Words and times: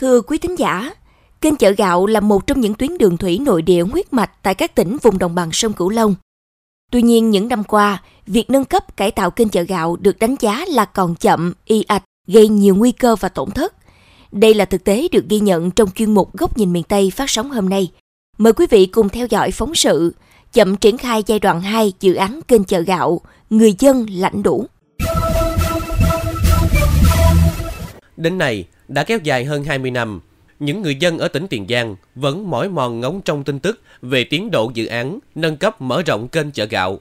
Thưa 0.00 0.20
quý 0.20 0.38
thính 0.38 0.58
giả, 0.58 0.94
kênh 1.40 1.56
chợ 1.56 1.70
gạo 1.70 2.06
là 2.06 2.20
một 2.20 2.46
trong 2.46 2.60
những 2.60 2.74
tuyến 2.74 2.98
đường 2.98 3.16
thủy 3.16 3.38
nội 3.38 3.62
địa 3.62 3.82
huyết 3.82 4.12
mạch 4.12 4.30
tại 4.42 4.54
các 4.54 4.74
tỉnh 4.74 4.96
vùng 5.02 5.18
đồng 5.18 5.34
bằng 5.34 5.52
sông 5.52 5.72
Cửu 5.72 5.88
Long. 5.88 6.14
Tuy 6.92 7.02
nhiên, 7.02 7.30
những 7.30 7.48
năm 7.48 7.64
qua, 7.64 8.02
việc 8.26 8.50
nâng 8.50 8.64
cấp 8.64 8.96
cải 8.96 9.10
tạo 9.10 9.30
kênh 9.30 9.48
chợ 9.48 9.62
gạo 9.62 9.96
được 9.96 10.18
đánh 10.18 10.36
giá 10.40 10.64
là 10.68 10.84
còn 10.84 11.14
chậm, 11.14 11.52
y 11.64 11.82
ạch, 11.82 12.02
gây 12.26 12.48
nhiều 12.48 12.76
nguy 12.76 12.92
cơ 12.92 13.16
và 13.16 13.28
tổn 13.28 13.50
thất. 13.50 13.74
Đây 14.32 14.54
là 14.54 14.64
thực 14.64 14.84
tế 14.84 15.08
được 15.12 15.24
ghi 15.28 15.40
nhận 15.40 15.70
trong 15.70 15.90
chuyên 15.90 16.14
mục 16.14 16.36
Góc 16.36 16.58
nhìn 16.58 16.72
miền 16.72 16.82
Tây 16.82 17.12
phát 17.16 17.30
sóng 17.30 17.50
hôm 17.50 17.68
nay. 17.68 17.90
Mời 18.38 18.52
quý 18.52 18.66
vị 18.70 18.86
cùng 18.86 19.08
theo 19.08 19.26
dõi 19.26 19.50
phóng 19.50 19.74
sự 19.74 20.14
chậm 20.52 20.76
triển 20.76 20.98
khai 20.98 21.22
giai 21.26 21.38
đoạn 21.38 21.60
2 21.60 21.92
dự 22.00 22.14
án 22.14 22.40
kênh 22.48 22.64
chợ 22.64 22.80
gạo, 22.80 23.20
người 23.50 23.74
dân 23.78 24.06
lãnh 24.10 24.42
đủ. 24.42 24.66
Đến 28.16 28.38
nay, 28.38 28.64
đã 28.90 29.04
kéo 29.04 29.18
dài 29.22 29.44
hơn 29.44 29.64
20 29.64 29.90
năm, 29.90 30.20
những 30.58 30.82
người 30.82 30.94
dân 30.94 31.18
ở 31.18 31.28
tỉnh 31.28 31.46
Tiền 31.46 31.66
Giang 31.68 31.96
vẫn 32.14 32.50
mỏi 32.50 32.68
mòn 32.68 33.00
ngóng 33.00 33.20
trong 33.24 33.44
tin 33.44 33.58
tức 33.58 33.80
về 34.02 34.24
tiến 34.24 34.50
độ 34.50 34.70
dự 34.74 34.86
án 34.86 35.18
nâng 35.34 35.56
cấp 35.56 35.80
mở 35.80 36.02
rộng 36.06 36.28
kênh 36.28 36.50
chợ 36.50 36.64
gạo. 36.64 37.00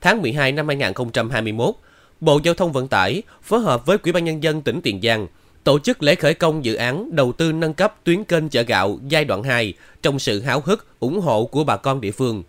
Tháng 0.00 0.22
12 0.22 0.52
năm 0.52 0.68
2021, 0.68 1.74
Bộ 2.20 2.40
Giao 2.44 2.54
thông 2.54 2.72
Vận 2.72 2.88
tải 2.88 3.22
phối 3.42 3.60
hợp 3.60 3.86
với 3.86 3.98
Ủy 4.02 4.12
ban 4.12 4.24
Nhân 4.24 4.42
dân 4.42 4.62
tỉnh 4.62 4.80
Tiền 4.82 5.00
Giang 5.02 5.26
tổ 5.64 5.78
chức 5.78 6.02
lễ 6.02 6.14
khởi 6.14 6.34
công 6.34 6.64
dự 6.64 6.74
án 6.74 7.16
đầu 7.16 7.32
tư 7.32 7.52
nâng 7.52 7.74
cấp 7.74 7.94
tuyến 8.04 8.24
kênh 8.24 8.48
chợ 8.48 8.62
gạo 8.62 8.98
giai 9.08 9.24
đoạn 9.24 9.42
2 9.42 9.74
trong 10.02 10.18
sự 10.18 10.40
háo 10.40 10.60
hức, 10.60 10.86
ủng 11.00 11.20
hộ 11.20 11.44
của 11.44 11.64
bà 11.64 11.76
con 11.76 12.00
địa 12.00 12.10
phương. 12.10 12.42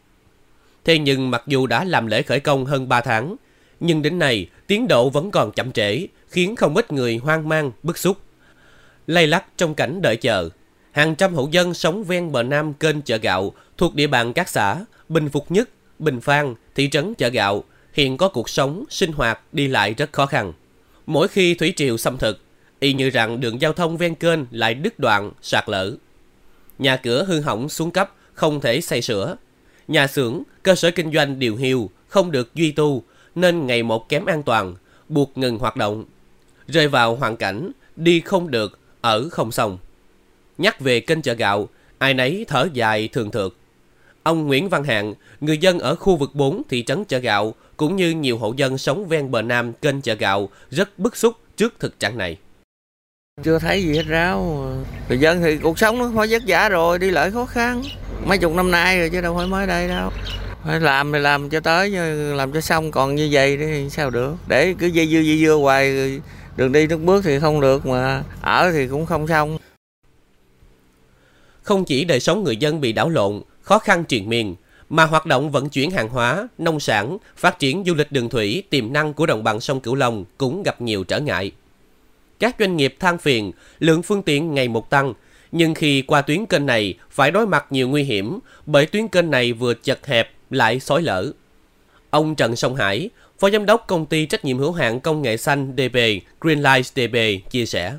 Thế 0.86 0.98
nhưng 0.98 1.32
mặc 1.32 1.44
dù 1.48 1.68
đã 1.68 1.84
làm 1.84 2.08
lễ 2.08 2.22
khởi 2.22 2.40
công 2.40 2.66
hơn 2.66 2.90
3 2.90 3.02
tháng, 3.02 3.36
nhưng 3.80 4.02
đến 4.02 4.20
nay 4.20 4.48
tiến 4.68 4.88
độ 4.88 5.10
vẫn 5.10 5.32
còn 5.32 5.52
chậm 5.52 5.72
trễ, 5.72 6.08
khiến 6.30 6.56
không 6.56 6.76
ít 6.76 6.92
người 6.92 7.18
hoang 7.18 7.50
mang, 7.50 7.72
bức 7.84 7.98
xúc. 7.98 8.18
Lay 9.08 9.28
lắc 9.28 9.46
trong 9.58 9.76
cảnh 9.76 10.02
đợi 10.02 10.18
chờ, 10.18 10.50
hàng 10.92 11.16
trăm 11.16 11.34
hộ 11.34 11.48
dân 11.52 11.74
sống 11.74 12.04
ven 12.04 12.32
bờ 12.32 12.44
nam 12.44 12.74
kênh 12.74 13.02
chợ 13.02 13.18
gạo 13.18 13.54
thuộc 13.78 13.96
địa 13.96 14.08
bàn 14.08 14.34
các 14.34 14.50
xã 14.50 14.86
Bình 15.10 15.30
Phục 15.30 15.52
Nhất, 15.52 15.70
Bình 16.00 16.22
Phan, 16.22 16.56
thị 16.76 16.90
trấn 16.90 17.14
chợ 17.14 17.30
gạo 17.30 17.64
hiện 17.94 18.18
có 18.18 18.28
cuộc 18.28 18.50
sống, 18.50 18.84
sinh 18.90 19.12
hoạt, 19.12 19.40
đi 19.52 19.68
lại 19.68 19.94
rất 19.94 20.14
khó 20.14 20.26
khăn. 20.26 20.54
Mỗi 21.06 21.28
khi 21.28 21.54
thủy 21.54 21.74
triều 21.76 21.98
xâm 21.98 22.18
thực, 22.18 22.40
y 22.80 22.94
như 22.94 23.10
rằng 23.10 23.40
đường 23.40 23.62
giao 23.62 23.74
thông 23.74 23.98
ven 23.98 24.16
kênh 24.16 24.40
lại 24.52 24.74
đứt 24.74 25.00
đoạn, 25.00 25.32
sạt 25.42 25.70
lở. 25.70 25.92
Nhà 26.80 26.98
cửa 26.98 27.24
hư 27.24 27.42
hỏng 27.42 27.70
xuống 27.70 27.92
cấp, 27.92 28.14
không 28.34 28.62
thể 28.62 28.82
xây 28.82 29.02
sửa. 29.02 29.36
Nhà 29.88 30.08
xưởng, 30.08 30.44
cơ 30.64 30.76
sở 30.76 30.92
kinh 30.92 31.14
doanh 31.14 31.40
điều 31.40 31.56
hiu, 31.56 31.90
không 32.08 32.32
được 32.32 32.56
duy 32.56 32.72
tu, 32.72 33.04
nên 33.36 33.68
ngày 33.68 33.84
một 33.84 34.10
kém 34.10 34.26
an 34.26 34.44
toàn, 34.44 34.76
buộc 35.10 35.38
ngừng 35.38 35.58
hoạt 35.58 35.76
động. 35.76 36.06
Rơi 36.68 36.88
vào 36.88 37.16
hoàn 37.16 37.38
cảnh, 37.38 37.72
đi 37.96 38.20
không 38.20 38.52
được, 38.52 38.80
ở 39.02 39.30
không 39.30 39.52
xong. 39.52 39.78
Nhắc 40.58 40.80
về 40.80 41.00
kênh 41.00 41.22
chợ 41.22 41.34
gạo, 41.34 41.70
ai 41.98 42.14
nấy 42.14 42.46
thở 42.48 42.68
dài 42.74 43.10
thường 43.14 43.32
thượt. 43.32 43.52
Ông 44.24 44.48
Nguyễn 44.48 44.70
Văn 44.70 44.84
Hạng, 44.84 45.14
người 45.42 45.58
dân 45.58 45.80
ở 45.80 45.96
khu 45.96 46.16
vực 46.16 46.36
4 46.36 46.62
thị 46.70 46.84
trấn 46.84 47.06
chợ 47.06 47.18
gạo, 47.18 47.56
cũng 47.78 47.96
như 47.96 48.12
nhiều 48.12 48.38
hộ 48.38 48.54
dân 48.58 48.78
sống 48.78 49.08
ven 49.08 49.32
bờ 49.32 49.42
nam 49.42 49.74
kênh 49.74 50.02
chợ 50.02 50.14
gạo 50.14 50.50
rất 50.70 51.00
bức 51.00 51.18
xúc 51.18 51.34
trước 51.58 51.74
thực 51.80 52.00
trạng 52.00 52.18
này. 52.18 52.38
Chưa 53.44 53.60
thấy 53.60 53.84
gì 53.84 53.96
hết 53.96 54.04
ráo. 54.08 54.66
Người 55.10 55.18
dân 55.18 55.42
thì 55.42 55.58
cuộc 55.58 55.80
sống 55.80 56.00
nó 56.00 56.12
quá 56.16 56.28
vất 56.30 56.44
vả 56.48 56.70
rồi, 56.70 57.00
đi 57.00 57.12
lại 57.12 57.32
khó 57.32 57.46
khăn. 57.46 57.84
Mấy 58.26 58.38
chục 58.38 58.56
năm 58.56 58.72
nay 58.72 59.00
rồi 59.00 59.10
chứ 59.10 59.22
đâu 59.22 59.38
phải 59.38 59.48
mới 59.48 59.68
đây 59.68 59.88
đâu. 59.88 60.12
Phải 60.66 60.80
làm 60.80 61.14
thì 61.14 61.20
làm 61.20 61.50
cho 61.50 61.60
tới, 61.60 61.90
làm 62.36 62.52
cho 62.52 62.62
xong. 62.62 62.92
Còn 62.92 63.16
như 63.16 63.30
vậy 63.32 63.58
thì 63.58 63.90
sao 63.90 64.10
được. 64.10 64.34
Để 64.48 64.76
cứ 64.80 64.88
dây 64.88 65.08
dưa 65.08 65.20
dây 65.20 65.40
dưa 65.40 65.54
hoài, 65.54 66.20
đường 66.58 66.72
đi 66.72 66.88
nước 66.88 66.98
bước 66.98 67.24
thì 67.24 67.40
không 67.40 67.62
được 67.62 67.86
mà 67.86 68.24
ở 68.42 68.72
thì 68.72 68.88
cũng 68.88 69.06
không 69.06 69.28
xong. 69.28 69.58
Không 71.62 71.86
chỉ 71.86 72.06
đời 72.06 72.20
sống 72.20 72.44
người 72.44 72.58
dân 72.58 72.82
bị 72.82 72.92
đảo 72.92 73.10
lộn, 73.10 73.42
khó 73.62 73.80
khăn 73.80 74.04
triền 74.04 74.30
miên, 74.30 74.56
mà 74.90 75.06
hoạt 75.06 75.26
động 75.26 75.52
vận 75.52 75.70
chuyển 75.70 75.92
hàng 75.92 76.10
hóa, 76.10 76.48
nông 76.58 76.80
sản, 76.80 77.18
phát 77.36 77.60
triển 77.60 77.84
du 77.86 77.94
lịch 77.94 78.12
đường 78.12 78.30
thủy 78.30 78.64
tiềm 78.70 78.94
năng 78.94 79.14
của 79.14 79.26
đồng 79.26 79.44
bằng 79.44 79.60
sông 79.60 79.80
Cửu 79.80 79.96
Long 79.96 80.26
cũng 80.38 80.64
gặp 80.64 80.82
nhiều 80.82 81.04
trở 81.04 81.20
ngại. 81.20 81.52
Các 82.40 82.56
doanh 82.60 82.78
nghiệp 82.78 82.96
than 83.00 83.18
phiền, 83.18 83.52
lượng 83.80 84.02
phương 84.02 84.24
tiện 84.24 84.54
ngày 84.54 84.68
một 84.68 84.90
tăng, 84.90 85.14
nhưng 85.52 85.74
khi 85.74 86.02
qua 86.02 86.22
tuyến 86.22 86.46
kênh 86.46 86.66
này 86.66 86.94
phải 87.10 87.32
đối 87.32 87.48
mặt 87.48 87.66
nhiều 87.70 87.90
nguy 87.90 88.04
hiểm 88.04 88.40
bởi 88.66 88.86
tuyến 88.86 89.08
kênh 89.08 89.32
này 89.32 89.54
vừa 89.54 89.74
chật 89.74 90.08
hẹp 90.08 90.32
lại 90.50 90.80
xói 90.80 91.02
lở. 91.02 91.32
Ông 92.10 92.36
Trần 92.36 92.56
Sông 92.56 92.76
Hải, 92.76 93.10
Phó 93.42 93.50
Giám 93.50 93.66
đốc 93.66 93.82
Công 93.88 94.06
ty 94.06 94.26
Trách 94.26 94.46
nhiệm 94.46 94.58
hữu 94.58 94.72
hạn 94.72 95.00
Công 95.04 95.22
nghệ 95.22 95.38
xanh 95.38 95.68
DB 95.78 95.98
Greenlight 96.42 96.86
DB 96.86 97.16
chia 97.50 97.66
sẻ. 97.66 97.92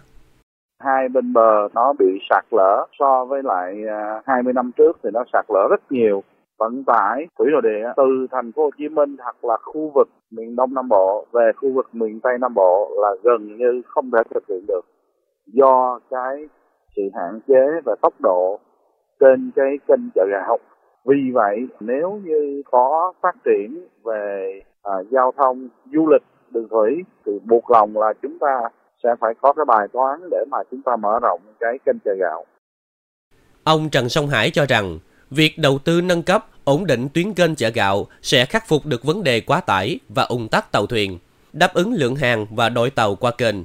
Hai 0.81 1.09
bên 1.09 1.33
bờ 1.33 1.69
nó 1.75 1.93
bị 1.99 2.07
sạt 2.31 2.45
lở, 2.51 2.87
so 2.99 3.25
với 3.25 3.43
lại 3.43 3.75
à, 3.89 4.23
20 4.27 4.53
năm 4.53 4.71
trước 4.77 4.99
thì 5.03 5.11
nó 5.13 5.25
sạt 5.33 5.45
lở 5.49 5.69
rất 5.71 5.93
nhiều 5.93 6.23
vận 6.59 6.85
tải 6.85 7.27
thủy 7.39 7.47
nội 7.53 7.63
địa 7.63 7.93
từ 7.97 8.27
thành 8.31 8.53
phố 8.53 8.63
Hồ 8.63 8.71
Chí 8.79 8.89
Minh 8.89 9.17
hoặc 9.19 9.45
là 9.45 9.57
khu 9.63 9.91
vực 9.95 10.09
miền 10.31 10.57
Đông 10.57 10.75
Nam 10.75 10.89
Bộ 10.89 11.27
về 11.33 11.53
khu 11.57 11.73
vực 11.73 11.89
miền 11.93 12.21
Tây 12.21 12.39
Nam 12.41 12.55
Bộ 12.55 12.91
là 13.03 13.11
gần 13.23 13.57
như 13.59 13.83
không 13.87 14.11
thể 14.11 14.23
thực 14.35 14.43
hiện 14.49 14.67
được 14.69 14.85
do 15.47 16.01
cái 16.11 16.49
sự 16.97 17.03
hạn 17.15 17.41
chế 17.49 17.81
và 17.85 17.95
tốc 18.03 18.15
độ 18.23 18.59
trên 19.21 19.51
cái 19.57 19.79
kênh 19.89 20.11
chợ 20.15 20.27
gạo. 20.31 20.59
Vì 21.05 21.31
vậy, 21.33 21.67
nếu 21.81 22.21
như 22.25 22.63
có 22.71 23.13
phát 23.23 23.37
triển 23.45 23.87
về 24.05 24.61
à, 24.83 24.93
giao 25.11 25.33
thông 25.37 25.69
du 25.93 26.07
lịch 26.07 26.23
đường 26.51 26.69
thủy 26.71 27.05
thì 27.27 27.33
buộc 27.45 27.71
lòng 27.71 27.99
là 27.99 28.13
chúng 28.23 28.39
ta 28.39 28.61
sẽ 29.03 29.09
phải 29.21 29.35
có 29.41 29.53
cái 29.53 29.65
bài 29.65 29.89
toán 29.93 30.31
để 30.31 30.45
mà 30.51 30.59
chúng 30.71 30.83
ta 30.83 30.97
mở 30.97 31.19
rộng 31.23 31.41
cái 31.61 31.79
kênh 31.87 31.99
chợ 32.05 32.15
gạo. 32.21 32.45
Ông 33.65 33.89
Trần 33.91 34.09
Sông 34.09 34.29
Hải 34.29 34.51
cho 34.51 34.67
rằng 34.69 34.99
Việc 35.31 35.59
đầu 35.59 35.79
tư 35.79 36.01
nâng 36.01 36.23
cấp, 36.23 36.47
ổn 36.65 36.87
định 36.87 37.09
tuyến 37.09 37.35
kênh 37.35 37.55
chợ 37.55 37.69
gạo 37.69 38.07
sẽ 38.23 38.47
khắc 38.47 38.69
phục 38.69 38.87
được 38.87 39.05
vấn 39.05 39.25
đề 39.25 39.41
quá 39.41 39.61
tải 39.61 39.99
và 40.09 40.23
ủng 40.23 40.49
tắc 40.49 40.73
tàu 40.73 40.87
thuyền, 40.87 41.19
đáp 41.53 41.75
ứng 41.75 41.93
lượng 41.93 42.17
hàng 42.17 42.47
và 42.51 42.69
đội 42.69 42.91
tàu 42.91 43.15
qua 43.15 43.31
kênh. 43.31 43.57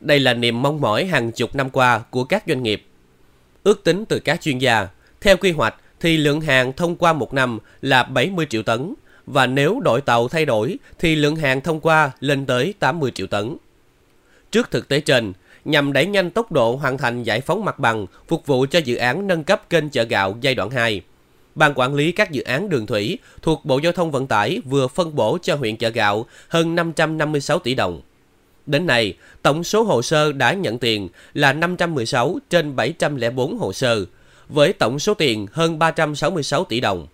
Đây 0.00 0.20
là 0.20 0.34
niềm 0.34 0.62
mong 0.62 0.80
mỏi 0.80 1.04
hàng 1.04 1.32
chục 1.32 1.54
năm 1.54 1.70
qua 1.70 1.98
của 2.10 2.24
các 2.24 2.44
doanh 2.46 2.62
nghiệp. 2.62 2.86
Ước 3.64 3.84
tính 3.84 4.04
từ 4.04 4.18
các 4.18 4.40
chuyên 4.40 4.58
gia, 4.58 4.88
theo 5.20 5.36
quy 5.36 5.52
hoạch 5.52 5.74
thì 6.00 6.16
lượng 6.16 6.40
hàng 6.40 6.72
thông 6.72 6.96
qua 6.96 7.12
một 7.12 7.34
năm 7.34 7.58
là 7.80 8.02
70 8.02 8.46
triệu 8.50 8.62
tấn, 8.62 8.94
và 9.26 9.46
nếu 9.46 9.80
đội 9.80 10.00
tàu 10.00 10.28
thay 10.28 10.44
đổi 10.44 10.78
thì 10.98 11.14
lượng 11.14 11.36
hàng 11.36 11.60
thông 11.60 11.80
qua 11.80 12.10
lên 12.20 12.46
tới 12.46 12.74
80 12.78 13.10
triệu 13.14 13.26
tấn. 13.26 13.56
Trước 14.50 14.70
thực 14.70 14.88
tế 14.88 15.00
trên, 15.00 15.32
nhằm 15.64 15.92
đẩy 15.92 16.06
nhanh 16.06 16.30
tốc 16.30 16.52
độ 16.52 16.76
hoàn 16.76 16.98
thành 16.98 17.22
giải 17.22 17.40
phóng 17.40 17.64
mặt 17.64 17.78
bằng 17.78 18.06
phục 18.28 18.46
vụ 18.46 18.66
cho 18.70 18.78
dự 18.78 18.96
án 18.96 19.26
nâng 19.26 19.44
cấp 19.44 19.70
kênh 19.70 19.90
chợ 19.90 20.02
gạo 20.02 20.36
giai 20.40 20.54
đoạn 20.54 20.70
2. 20.70 21.02
Ban 21.54 21.72
quản 21.74 21.94
lý 21.94 22.12
các 22.12 22.30
dự 22.30 22.42
án 22.42 22.68
đường 22.68 22.86
thủy 22.86 23.18
thuộc 23.42 23.64
Bộ 23.64 23.78
Giao 23.78 23.92
thông 23.92 24.10
Vận 24.10 24.26
tải 24.26 24.60
vừa 24.64 24.88
phân 24.88 25.16
bổ 25.16 25.38
cho 25.42 25.54
huyện 25.54 25.76
chợ 25.76 25.88
gạo 25.88 26.26
hơn 26.48 26.74
556 26.74 27.58
tỷ 27.58 27.74
đồng. 27.74 28.00
Đến 28.66 28.86
nay, 28.86 29.14
tổng 29.42 29.64
số 29.64 29.82
hồ 29.82 30.02
sơ 30.02 30.32
đã 30.32 30.52
nhận 30.52 30.78
tiền 30.78 31.08
là 31.34 31.52
516 31.52 32.38
trên 32.50 32.76
704 32.76 33.58
hồ 33.58 33.72
sơ, 33.72 34.04
với 34.48 34.72
tổng 34.72 34.98
số 34.98 35.14
tiền 35.14 35.46
hơn 35.52 35.78
366 35.78 36.64
tỷ 36.64 36.80
đồng. 36.80 37.06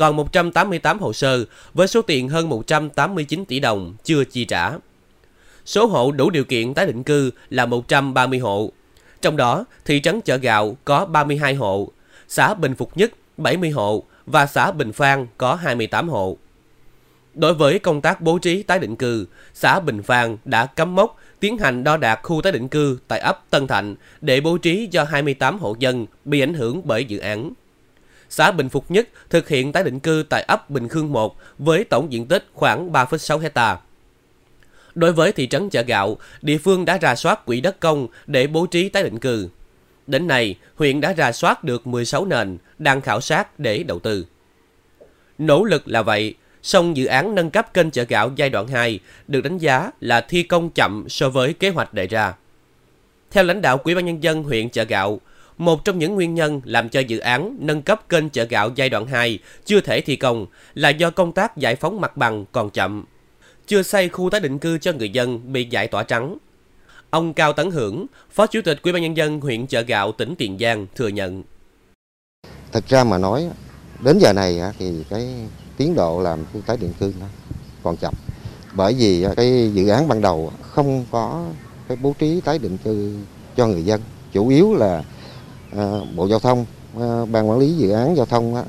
Còn 0.00 0.16
188 0.16 0.98
hồ 0.98 1.12
sơ 1.12 1.44
với 1.74 1.88
số 1.88 2.02
tiền 2.02 2.28
hơn 2.28 2.48
189 2.48 3.44
tỷ 3.44 3.60
đồng 3.60 3.94
chưa 4.04 4.24
chi 4.24 4.44
trả 4.44 4.72
số 5.64 5.86
hộ 5.86 6.12
đủ 6.12 6.30
điều 6.30 6.44
kiện 6.44 6.74
tái 6.74 6.86
định 6.86 7.02
cư 7.02 7.30
là 7.50 7.66
130 7.66 8.38
hộ. 8.38 8.72
Trong 9.22 9.36
đó, 9.36 9.64
thị 9.84 10.00
trấn 10.00 10.20
Chợ 10.20 10.36
Gạo 10.36 10.76
có 10.84 11.06
32 11.06 11.54
hộ, 11.54 11.88
xã 12.28 12.54
Bình 12.54 12.74
Phục 12.74 12.96
Nhất 12.96 13.12
70 13.36 13.70
hộ 13.70 14.02
và 14.26 14.46
xã 14.46 14.72
Bình 14.72 14.92
Phan 14.92 15.26
có 15.38 15.54
28 15.54 16.08
hộ. 16.08 16.36
Đối 17.34 17.54
với 17.54 17.78
công 17.78 18.00
tác 18.00 18.20
bố 18.20 18.38
trí 18.38 18.62
tái 18.62 18.78
định 18.78 18.96
cư, 18.96 19.26
xã 19.54 19.80
Bình 19.80 20.02
Phan 20.02 20.36
đã 20.44 20.66
cắm 20.66 20.94
mốc 20.94 21.16
tiến 21.40 21.58
hành 21.58 21.84
đo 21.84 21.96
đạc 21.96 22.20
khu 22.22 22.42
tái 22.42 22.52
định 22.52 22.68
cư 22.68 22.98
tại 23.08 23.18
ấp 23.18 23.50
Tân 23.50 23.66
Thạnh 23.66 23.94
để 24.20 24.40
bố 24.40 24.58
trí 24.58 24.88
cho 24.92 25.04
28 25.04 25.58
hộ 25.58 25.76
dân 25.78 26.06
bị 26.24 26.40
ảnh 26.40 26.54
hưởng 26.54 26.82
bởi 26.84 27.04
dự 27.04 27.18
án. 27.18 27.52
Xã 28.30 28.50
Bình 28.50 28.68
Phục 28.68 28.90
Nhất 28.90 29.08
thực 29.30 29.48
hiện 29.48 29.72
tái 29.72 29.84
định 29.84 30.00
cư 30.00 30.24
tại 30.30 30.42
ấp 30.48 30.70
Bình 30.70 30.88
Khương 30.88 31.12
1 31.12 31.36
với 31.58 31.84
tổng 31.84 32.12
diện 32.12 32.26
tích 32.26 32.46
khoảng 32.52 32.92
3,6 32.92 33.38
hectare. 33.38 33.80
Đối 34.94 35.12
với 35.12 35.32
thị 35.32 35.46
trấn 35.46 35.70
chợ 35.70 35.82
gạo, 35.82 36.16
địa 36.42 36.58
phương 36.58 36.84
đã 36.84 36.98
ra 36.98 37.14
soát 37.14 37.46
quỹ 37.46 37.60
đất 37.60 37.80
công 37.80 38.06
để 38.26 38.46
bố 38.46 38.66
trí 38.66 38.88
tái 38.88 39.02
định 39.02 39.18
cư. 39.18 39.48
Đến 40.06 40.26
nay, 40.26 40.56
huyện 40.74 41.00
đã 41.00 41.12
ra 41.12 41.32
soát 41.32 41.64
được 41.64 41.86
16 41.86 42.24
nền, 42.24 42.58
đang 42.78 43.00
khảo 43.00 43.20
sát 43.20 43.58
để 43.58 43.82
đầu 43.82 43.98
tư. 43.98 44.26
Nỗ 45.38 45.64
lực 45.64 45.88
là 45.88 46.02
vậy, 46.02 46.34
song 46.62 46.96
dự 46.96 47.06
án 47.06 47.34
nâng 47.34 47.50
cấp 47.50 47.74
kênh 47.74 47.90
chợ 47.90 48.04
gạo 48.08 48.32
giai 48.36 48.50
đoạn 48.50 48.68
2 48.68 48.98
được 49.28 49.40
đánh 49.40 49.58
giá 49.58 49.90
là 50.00 50.20
thi 50.20 50.42
công 50.42 50.70
chậm 50.70 51.04
so 51.08 51.30
với 51.30 51.52
kế 51.52 51.68
hoạch 51.68 51.94
đề 51.94 52.06
ra. 52.06 52.34
Theo 53.30 53.44
lãnh 53.44 53.62
đạo 53.62 53.78
Quỹ 53.78 53.94
ban 53.94 54.06
nhân 54.06 54.22
dân 54.22 54.42
huyện 54.42 54.70
chợ 54.70 54.84
gạo, 54.84 55.20
một 55.60 55.84
trong 55.84 55.98
những 55.98 56.14
nguyên 56.14 56.34
nhân 56.34 56.60
làm 56.64 56.88
cho 56.88 57.00
dự 57.00 57.18
án 57.18 57.56
nâng 57.60 57.82
cấp 57.82 58.08
kênh 58.08 58.28
chợ 58.28 58.44
gạo 58.44 58.70
giai 58.74 58.88
đoạn 58.88 59.06
2 59.06 59.38
chưa 59.64 59.80
thể 59.80 60.00
thi 60.00 60.16
công 60.16 60.46
là 60.74 60.88
do 60.88 61.10
công 61.10 61.32
tác 61.32 61.56
giải 61.56 61.76
phóng 61.76 62.00
mặt 62.00 62.16
bằng 62.16 62.44
còn 62.52 62.70
chậm 62.70 63.04
chưa 63.66 63.82
xây 63.82 64.08
khu 64.08 64.30
tái 64.30 64.40
định 64.40 64.58
cư 64.58 64.78
cho 64.78 64.92
người 64.92 65.10
dân 65.10 65.52
bị 65.52 65.66
giải 65.70 65.88
tỏa 65.88 66.02
trắng. 66.02 66.36
Ông 67.10 67.34
Cao 67.34 67.52
Tấn 67.52 67.70
Hưởng, 67.70 68.06
Phó 68.30 68.46
Chủ 68.46 68.60
tịch 68.64 68.82
Ủy 68.82 68.92
ban 68.92 69.02
nhân 69.02 69.16
dân 69.16 69.40
huyện 69.40 69.66
Chợ 69.66 69.80
Gạo, 69.80 70.12
tỉnh 70.12 70.34
Tiền 70.38 70.58
Giang 70.60 70.86
thừa 70.94 71.08
nhận. 71.08 71.42
Thật 72.72 72.84
ra 72.88 73.04
mà 73.04 73.18
nói, 73.18 73.48
đến 74.04 74.18
giờ 74.18 74.32
này 74.32 74.60
thì 74.78 75.04
cái 75.10 75.28
tiến 75.76 75.94
độ 75.94 76.20
làm 76.20 76.38
khu 76.52 76.60
tái 76.66 76.76
định 76.76 76.92
cư 77.00 77.12
nó 77.20 77.26
còn 77.82 77.96
chậm. 77.96 78.14
Bởi 78.74 78.94
vì 78.94 79.26
cái 79.36 79.70
dự 79.74 79.88
án 79.88 80.08
ban 80.08 80.20
đầu 80.20 80.52
không 80.62 81.04
có 81.10 81.46
cái 81.88 81.96
bố 82.02 82.14
trí 82.18 82.40
tái 82.44 82.58
định 82.58 82.78
cư 82.84 83.16
cho 83.56 83.66
người 83.66 83.84
dân. 83.84 84.00
Chủ 84.32 84.48
yếu 84.48 84.74
là 84.74 85.04
Ờ, 85.76 86.04
Bộ 86.16 86.26
Giao 86.26 86.38
thông, 86.38 86.66
ờ, 86.98 87.26
Ban 87.26 87.50
Quản 87.50 87.58
lý 87.58 87.72
Dự 87.72 87.90
án 87.90 88.16
Giao 88.16 88.26
thông 88.26 88.64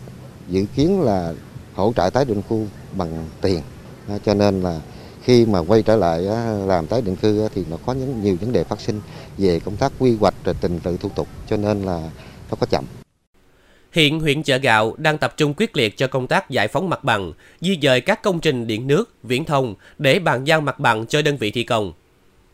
dự 0.49 0.65
kiến 0.75 1.01
là 1.01 1.33
hỗ 1.73 1.93
trợ 1.95 2.09
tái 2.09 2.25
định 2.25 2.41
cư 2.49 2.67
bằng 2.97 3.25
tiền. 3.41 3.61
Ờ, 4.07 4.19
cho 4.25 4.33
nên 4.33 4.61
là 4.61 4.79
khi 5.23 5.45
mà 5.45 5.59
quay 5.59 5.83
trở 5.83 5.95
lại 5.95 6.21
làm 6.65 6.87
tái 6.87 7.01
định 7.01 7.15
cư 7.15 7.47
thì 7.55 7.63
nó 7.69 7.77
có 7.85 7.93
những 7.93 8.21
nhiều 8.23 8.37
vấn 8.41 8.51
đề 8.51 8.63
phát 8.63 8.81
sinh 8.81 9.01
về 9.37 9.59
công 9.59 9.77
tác 9.77 9.91
quy 9.99 10.15
hoạch 10.15 10.33
rồi 10.45 10.55
trình 10.61 10.79
tự 10.79 10.97
thủ 10.97 11.09
tục 11.15 11.27
cho 11.49 11.57
nên 11.57 11.81
là 11.81 12.09
nó 12.49 12.57
có 12.59 12.65
chậm. 12.65 12.85
Hiện 13.91 14.19
huyện 14.19 14.43
Chợ 14.43 14.57
Gạo 14.57 14.93
đang 14.97 15.17
tập 15.17 15.33
trung 15.37 15.53
quyết 15.57 15.77
liệt 15.77 15.97
cho 15.97 16.07
công 16.07 16.27
tác 16.27 16.49
giải 16.49 16.67
phóng 16.67 16.89
mặt 16.89 17.03
bằng, 17.03 17.33
di 17.61 17.77
dời 17.81 18.01
các 18.01 18.23
công 18.23 18.39
trình 18.39 18.67
điện 18.67 18.87
nước, 18.87 19.09
viễn 19.23 19.45
thông 19.45 19.75
để 19.97 20.19
bàn 20.19 20.43
giao 20.43 20.61
mặt 20.61 20.79
bằng 20.79 21.05
cho 21.05 21.21
đơn 21.21 21.37
vị 21.37 21.51
thi 21.51 21.63
công. 21.63 21.93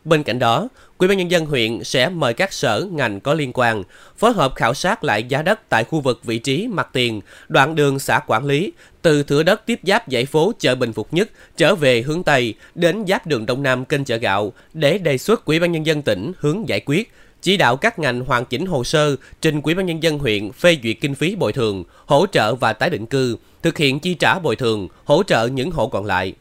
Bên 0.07 0.23
cạnh 0.23 0.39
đó, 0.39 0.67
Ủy 0.97 1.07
ban 1.07 1.17
nhân 1.17 1.31
dân 1.31 1.45
huyện 1.45 1.83
sẽ 1.83 2.09
mời 2.09 2.33
các 2.33 2.53
sở 2.53 2.87
ngành 2.91 3.19
có 3.19 3.33
liên 3.33 3.51
quan 3.53 3.83
phối 4.17 4.33
hợp 4.33 4.55
khảo 4.55 4.73
sát 4.73 5.03
lại 5.03 5.23
giá 5.23 5.41
đất 5.41 5.59
tại 5.69 5.83
khu 5.83 6.01
vực 6.01 6.21
vị 6.23 6.39
trí 6.39 6.67
mặt 6.67 6.89
tiền, 6.93 7.21
đoạn 7.49 7.75
đường 7.75 7.99
xã 7.99 8.19
quản 8.27 8.45
lý 8.45 8.71
từ 9.01 9.23
thửa 9.23 9.43
đất 9.43 9.65
tiếp 9.65 9.79
giáp 9.83 10.03
dãy 10.11 10.25
phố 10.25 10.51
chợ 10.59 10.75
Bình 10.75 10.93
Phục 10.93 11.13
Nhất 11.13 11.29
trở 11.57 11.75
về 11.75 12.01
hướng 12.01 12.23
Tây 12.23 12.53
đến 12.75 13.05
giáp 13.07 13.27
đường 13.27 13.45
Đông 13.45 13.63
Nam 13.63 13.85
kênh 13.85 14.05
chợ 14.05 14.17
gạo 14.17 14.53
để 14.73 14.97
đề 14.97 15.17
xuất 15.17 15.45
Ủy 15.45 15.59
ban 15.59 15.71
nhân 15.71 15.85
dân 15.85 16.01
tỉnh 16.01 16.31
hướng 16.39 16.69
giải 16.69 16.81
quyết 16.85 17.11
chỉ 17.41 17.57
đạo 17.57 17.77
các 17.77 17.99
ngành 17.99 18.21
hoàn 18.21 18.45
chỉnh 18.45 18.65
hồ 18.65 18.83
sơ 18.83 19.15
trình 19.41 19.61
Ủy 19.61 19.73
ban 19.73 19.85
nhân 19.85 20.03
dân 20.03 20.19
huyện 20.19 20.51
phê 20.51 20.77
duyệt 20.83 20.97
kinh 21.01 21.15
phí 21.15 21.35
bồi 21.35 21.53
thường, 21.53 21.83
hỗ 22.05 22.25
trợ 22.31 22.55
và 22.55 22.73
tái 22.73 22.89
định 22.89 23.05
cư, 23.05 23.37
thực 23.63 23.77
hiện 23.77 23.99
chi 23.99 24.13
trả 24.13 24.39
bồi 24.39 24.55
thường, 24.55 24.87
hỗ 25.05 25.23
trợ 25.23 25.47
những 25.47 25.71
hộ 25.71 25.87
còn 25.87 26.05
lại. 26.05 26.33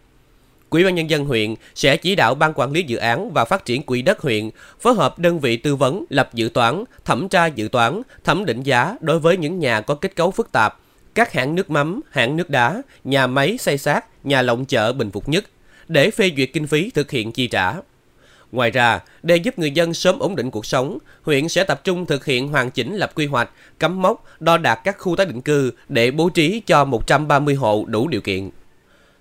Quỹ 0.68 0.84
ban 0.84 0.94
nhân 0.94 1.10
dân 1.10 1.24
huyện 1.24 1.54
sẽ 1.74 1.96
chỉ 1.96 2.14
đạo 2.14 2.34
ban 2.34 2.52
quản 2.54 2.72
lý 2.72 2.82
dự 2.82 2.96
án 2.96 3.32
và 3.32 3.44
phát 3.44 3.64
triển 3.64 3.82
quỹ 3.82 4.02
đất 4.02 4.20
huyện 4.20 4.50
phối 4.80 4.94
hợp 4.94 5.18
đơn 5.18 5.40
vị 5.40 5.56
tư 5.56 5.76
vấn 5.76 6.04
lập 6.10 6.30
dự 6.34 6.48
toán, 6.54 6.84
thẩm 7.04 7.28
tra 7.28 7.46
dự 7.46 7.68
toán, 7.68 8.02
thẩm 8.24 8.44
định 8.44 8.62
giá 8.62 8.96
đối 9.00 9.18
với 9.18 9.36
những 9.36 9.58
nhà 9.58 9.80
có 9.80 9.94
kết 9.94 10.16
cấu 10.16 10.30
phức 10.30 10.52
tạp, 10.52 10.80
các 11.14 11.32
hãng 11.32 11.54
nước 11.54 11.70
mắm, 11.70 12.00
hãng 12.10 12.36
nước 12.36 12.50
đá, 12.50 12.82
nhà 13.04 13.26
máy 13.26 13.58
xây 13.58 13.78
sát, 13.78 14.24
nhà 14.24 14.42
lộng 14.42 14.64
chợ 14.64 14.92
Bình 14.92 15.10
Phục 15.10 15.28
Nhất 15.28 15.44
để 15.88 16.10
phê 16.10 16.30
duyệt 16.36 16.50
kinh 16.52 16.66
phí 16.66 16.90
thực 16.90 17.10
hiện 17.10 17.32
chi 17.32 17.46
trả. 17.46 17.74
Ngoài 18.52 18.70
ra, 18.70 19.00
để 19.22 19.36
giúp 19.36 19.58
người 19.58 19.70
dân 19.70 19.94
sớm 19.94 20.18
ổn 20.18 20.36
định 20.36 20.50
cuộc 20.50 20.66
sống, 20.66 20.98
huyện 21.22 21.48
sẽ 21.48 21.64
tập 21.64 21.80
trung 21.84 22.06
thực 22.06 22.24
hiện 22.24 22.48
hoàn 22.48 22.70
chỉnh 22.70 22.96
lập 22.96 23.12
quy 23.14 23.26
hoạch, 23.26 23.50
cắm 23.78 24.02
mốc, 24.02 24.24
đo 24.40 24.58
đạt 24.58 24.78
các 24.84 24.98
khu 24.98 25.16
tái 25.16 25.26
định 25.26 25.40
cư 25.40 25.72
để 25.88 26.10
bố 26.10 26.28
trí 26.28 26.62
cho 26.66 26.84
130 26.84 27.54
hộ 27.54 27.84
đủ 27.88 28.08
điều 28.08 28.20
kiện. 28.20 28.50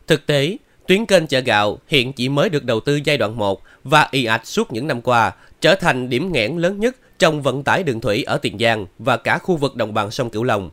Thực 0.08 0.26
tế, 0.26 0.58
tuyến 0.88 1.06
kênh 1.06 1.28
chợ 1.28 1.40
gạo 1.40 1.78
hiện 1.88 2.14
chỉ 2.14 2.30
mới 2.30 2.50
được 2.50 2.64
đầu 2.64 2.80
tư 2.80 3.00
giai 3.04 3.18
đoạn 3.18 3.38
1 3.38 3.62
và 3.84 4.08
y 4.12 4.26
ạch 4.26 4.46
suốt 4.46 4.72
những 4.72 4.88
năm 4.88 5.02
qua, 5.02 5.32
trở 5.60 5.76
thành 5.76 6.10
điểm 6.10 6.32
nghẽn 6.32 6.58
lớn 6.58 6.80
nhất 6.80 6.96
trong 7.20 7.42
vận 7.42 7.64
tải 7.64 7.84
đường 7.84 8.02
thủy 8.02 8.24
ở 8.24 8.38
Tiền 8.38 8.58
Giang 8.60 8.86
và 9.00 9.18
cả 9.18 9.38
khu 9.38 9.56
vực 9.58 9.76
đồng 9.76 9.94
bằng 9.94 10.12
sông 10.12 10.30
Cửu 10.30 10.44
Long. 10.44 10.70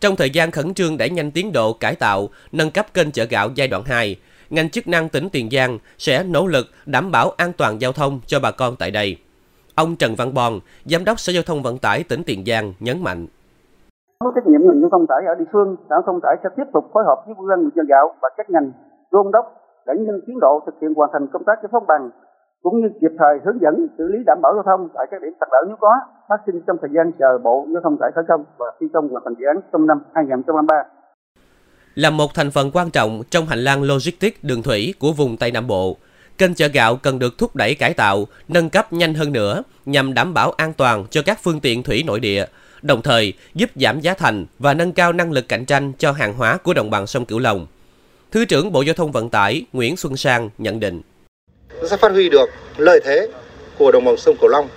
Trong 0.00 0.16
thời 0.16 0.30
gian 0.30 0.50
khẩn 0.50 0.74
trương 0.74 0.96
đẩy 0.96 1.10
nhanh 1.10 1.30
tiến 1.30 1.52
độ 1.52 1.72
cải 1.72 1.94
tạo, 1.94 2.28
nâng 2.52 2.70
cấp 2.70 2.86
kênh 2.94 3.10
chợ 3.10 3.24
gạo 3.24 3.48
giai 3.54 3.68
đoạn 3.68 3.82
2, 3.84 4.16
ngành 4.50 4.70
chức 4.70 4.88
năng 4.88 5.08
tỉnh 5.08 5.28
Tiền 5.32 5.50
Giang 5.50 5.78
sẽ 5.98 6.22
nỗ 6.22 6.46
lực 6.46 6.66
đảm 6.86 7.10
bảo 7.10 7.30
an 7.36 7.52
toàn 7.52 7.80
giao 7.80 7.92
thông 7.92 8.20
cho 8.26 8.40
bà 8.40 8.50
con 8.50 8.76
tại 8.76 8.90
đây. 8.90 9.16
Ông 9.74 9.96
Trần 9.96 10.14
Văn 10.14 10.34
Bon, 10.34 10.60
Giám 10.84 11.04
đốc 11.04 11.20
Sở 11.20 11.32
Giao 11.32 11.42
thông 11.42 11.62
Vận 11.62 11.78
tải 11.78 12.02
tỉnh 12.02 12.22
Tiền 12.26 12.44
Giang 12.46 12.72
nhấn 12.80 13.02
mạnh. 13.02 13.26
Có 14.18 14.32
trách 14.34 14.46
nhiệm 14.46 14.60
ngành 14.60 14.80
giao 14.80 14.90
thông 14.92 15.06
tải 15.08 15.18
ở 15.26 15.34
địa 15.38 15.50
phương, 15.52 15.76
sở 15.88 15.90
giao 15.90 16.02
thông 16.06 16.20
tải 16.22 16.36
sẽ 16.42 16.48
tiếp 16.56 16.64
tục 16.74 16.90
phối 16.94 17.04
hợp 17.06 17.22
với 17.26 17.34
ủy 17.38 17.46
ban 17.48 17.70
chợ 17.74 17.82
gạo 17.88 18.14
và 18.22 18.28
các 18.36 18.50
ngành 18.50 18.72
đôn 19.12 19.26
đốc 19.32 19.46
đẩy 19.86 19.96
nhanh 19.96 20.20
tiến 20.26 20.36
độ 20.40 20.62
thực 20.66 20.74
hiện 20.80 20.94
hoàn 20.94 21.10
thành 21.12 21.26
công 21.32 21.44
tác 21.46 21.56
giải 21.62 21.68
phóng 21.72 21.86
bằng 21.88 22.10
cũng 22.62 22.80
như 22.80 22.88
kịp 23.00 23.14
thời 23.18 23.34
hướng 23.44 23.58
dẫn 23.62 23.74
xử 23.98 24.04
lý 24.12 24.18
đảm 24.26 24.38
bảo 24.42 24.52
giao 24.54 24.62
thông 24.62 24.88
tại 24.94 25.06
các 25.10 25.22
điểm 25.22 25.32
sạt 25.40 25.48
lở 25.52 25.60
nếu 25.68 25.76
có 25.80 25.90
phát 26.28 26.40
sinh 26.46 26.62
trong 26.66 26.76
thời 26.80 26.90
gian 26.94 27.12
chờ 27.18 27.38
Bộ 27.44 27.66
Giao 27.72 27.82
thông 27.84 27.96
tải 28.00 28.10
khởi 28.14 28.24
công 28.28 28.44
và 28.58 28.66
thi 28.80 28.86
công 28.94 29.08
hoàn 29.08 29.24
thành 29.24 29.34
dự 29.38 29.46
án 29.46 29.56
trong 29.72 29.86
năm 29.86 29.98
2023 30.14 30.74
là 31.96 32.10
một 32.10 32.34
thành 32.34 32.50
phần 32.50 32.70
quan 32.70 32.90
trọng 32.90 33.22
trong 33.30 33.46
hành 33.46 33.58
lang 33.58 33.82
logistics 33.82 34.38
đường 34.42 34.62
thủy 34.62 34.94
của 34.98 35.12
vùng 35.12 35.36
Tây 35.36 35.50
Nam 35.50 35.66
Bộ. 35.66 35.96
Kênh 36.38 36.54
chợ 36.54 36.68
gạo 36.68 36.96
cần 36.96 37.18
được 37.18 37.38
thúc 37.38 37.56
đẩy 37.56 37.74
cải 37.74 37.94
tạo, 37.94 38.24
nâng 38.48 38.70
cấp 38.70 38.92
nhanh 38.92 39.14
hơn 39.14 39.32
nữa 39.32 39.62
nhằm 39.86 40.14
đảm 40.14 40.34
bảo 40.34 40.50
an 40.50 40.72
toàn 40.72 41.04
cho 41.10 41.22
các 41.26 41.38
phương 41.42 41.60
tiện 41.60 41.82
thủy 41.82 42.02
nội 42.06 42.20
địa, 42.20 42.46
đồng 42.82 43.02
thời 43.02 43.32
giúp 43.54 43.70
giảm 43.74 44.00
giá 44.00 44.14
thành 44.14 44.46
và 44.58 44.74
nâng 44.74 44.92
cao 44.92 45.12
năng 45.12 45.32
lực 45.32 45.48
cạnh 45.48 45.64
tranh 45.64 45.92
cho 45.98 46.12
hàng 46.12 46.34
hóa 46.34 46.56
của 46.56 46.74
đồng 46.74 46.90
bằng 46.90 47.06
sông 47.06 47.24
Cửu 47.24 47.38
Long. 47.38 47.66
Thứ 48.36 48.44
trưởng 48.44 48.72
Bộ 48.72 48.82
Giao 48.82 48.94
thông 48.94 49.12
Vận 49.12 49.30
tải 49.30 49.64
Nguyễn 49.72 49.96
Xuân 49.96 50.16
Sang 50.16 50.50
nhận 50.58 50.80
định. 50.80 51.02
Nó 51.80 51.88
sẽ 51.88 51.96
phát 51.96 52.12
huy 52.12 52.28
được 52.28 52.50
lợi 52.76 53.00
thế 53.04 53.28
của 53.78 53.92
đồng 53.92 54.04
bằng 54.04 54.16
sông 54.16 54.36
Cửu 54.40 54.48
Long 54.48 54.68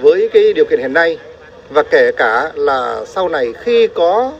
với 0.00 0.28
cái 0.32 0.52
điều 0.52 0.64
kiện 0.70 0.80
hiện 0.80 0.92
nay 0.92 1.18
và 1.70 1.82
kể 1.90 2.10
cả 2.16 2.52
là 2.54 3.04
sau 3.06 3.28
này 3.28 3.52
khi 3.64 3.88
có 3.94 4.32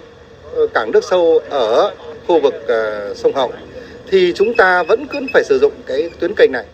ờ, 0.54 0.66
cảng 0.74 0.90
nước 0.92 1.04
sâu 1.10 1.40
ở 1.50 1.94
khu 2.26 2.40
vực 2.40 2.54
uh, 2.54 3.16
sông 3.16 3.32
Hậu 3.34 3.52
thì 4.10 4.32
chúng 4.36 4.54
ta 4.54 4.82
vẫn 4.82 5.06
cứ 5.06 5.26
phải 5.32 5.44
sử 5.44 5.58
dụng 5.58 5.72
cái 5.86 6.10
tuyến 6.20 6.34
kênh 6.36 6.52
này. 6.52 6.64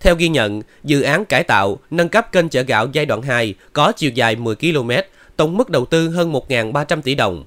Theo 0.00 0.14
ghi 0.14 0.28
nhận, 0.28 0.62
dự 0.84 1.02
án 1.02 1.24
cải 1.24 1.44
tạo, 1.44 1.78
nâng 1.90 2.08
cấp 2.08 2.32
kênh 2.32 2.48
chợ 2.48 2.62
gạo 2.62 2.86
giai 2.92 3.06
đoạn 3.06 3.22
2 3.22 3.54
có 3.72 3.92
chiều 3.96 4.10
dài 4.14 4.36
10 4.36 4.54
km, 4.56 4.90
tổng 5.36 5.56
mức 5.56 5.70
đầu 5.70 5.86
tư 5.86 6.08
hơn 6.08 6.32
1.300 6.32 7.02
tỷ 7.02 7.14
đồng. 7.14 7.44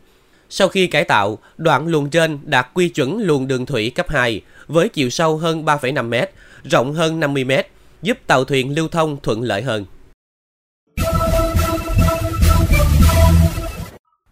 Sau 0.50 0.68
khi 0.68 0.88
cải 0.88 1.03
tạo, 1.03 1.38
đoạn 1.57 1.88
luồng 1.88 2.09
trên 2.09 2.39
đạt 2.44 2.68
quy 2.74 2.89
chuẩn 2.89 3.18
luồng 3.18 3.47
đường 3.47 3.65
thủy 3.65 3.89
cấp 3.89 4.09
2 4.09 4.42
với 4.68 4.89
chiều 4.89 5.09
sâu 5.09 5.38
hơn 5.38 5.65
3,5 5.65 6.09
m, 6.09 6.25
rộng 6.63 6.94
hơn 6.94 7.19
50 7.19 7.44
m, 7.44 7.51
giúp 8.01 8.18
tàu 8.27 8.44
thuyền 8.44 8.75
lưu 8.75 8.88
thông 8.88 9.18
thuận 9.24 9.42
lợi 9.42 9.62
hơn. 9.62 9.86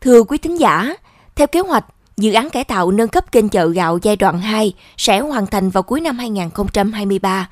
Thưa 0.01 0.23
quý 0.23 0.37
thính 0.37 0.59
giả, 0.59 0.93
theo 1.35 1.47
kế 1.47 1.59
hoạch, 1.59 1.85
Dự 2.17 2.33
án 2.33 2.49
cải 2.49 2.63
tạo 2.63 2.91
nâng 2.91 3.07
cấp 3.07 3.31
kênh 3.31 3.49
chợ 3.49 3.67
gạo 3.67 3.99
giai 4.01 4.15
đoạn 4.15 4.39
2 4.39 4.73
sẽ 4.97 5.19
hoàn 5.19 5.47
thành 5.47 5.69
vào 5.69 5.83
cuối 5.83 6.01
năm 6.01 6.17
2023. 6.17 7.49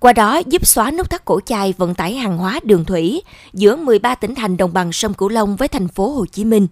Qua 0.00 0.12
đó 0.12 0.40
giúp 0.46 0.66
xóa 0.66 0.90
nút 0.90 1.10
thắt 1.10 1.24
cổ 1.24 1.40
chai 1.40 1.74
vận 1.78 1.94
tải 1.94 2.14
hàng 2.14 2.38
hóa 2.38 2.60
đường 2.64 2.84
thủy 2.84 3.22
giữa 3.52 3.76
13 3.76 4.14
tỉnh 4.14 4.34
thành 4.34 4.56
đồng 4.56 4.72
bằng 4.72 4.92
sông 4.92 5.14
Cửu 5.14 5.28
Long 5.28 5.56
với 5.56 5.68
thành 5.68 5.88
phố 5.88 6.10
Hồ 6.10 6.26
Chí 6.26 6.44
Minh. 6.44 6.66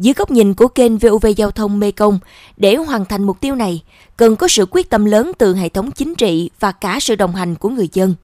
Dưới 0.00 0.14
góc 0.14 0.30
nhìn 0.30 0.54
của 0.54 0.68
kênh 0.68 0.98
VOV 0.98 1.26
Giao 1.36 1.50
thông 1.50 1.80
Mê 1.80 1.90
Công, 1.90 2.18
để 2.56 2.76
hoàn 2.76 3.04
thành 3.04 3.24
mục 3.24 3.40
tiêu 3.40 3.54
này, 3.54 3.82
cần 4.16 4.36
có 4.36 4.48
sự 4.48 4.66
quyết 4.70 4.90
tâm 4.90 5.04
lớn 5.04 5.32
từ 5.38 5.54
hệ 5.54 5.68
thống 5.68 5.90
chính 5.90 6.14
trị 6.14 6.50
và 6.60 6.72
cả 6.72 6.98
sự 7.00 7.14
đồng 7.14 7.34
hành 7.34 7.54
của 7.54 7.68
người 7.68 7.88
dân. 7.92 8.14